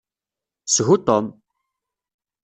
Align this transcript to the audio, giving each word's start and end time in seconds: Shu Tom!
Shu 0.73 0.97
Tom! 1.05 1.25